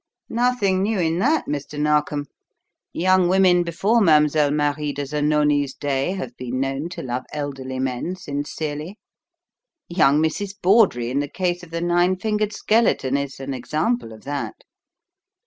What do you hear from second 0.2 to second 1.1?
"Nothing new